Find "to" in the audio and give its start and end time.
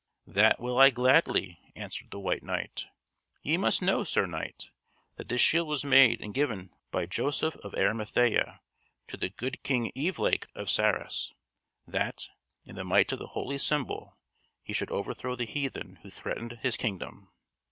9.09-9.15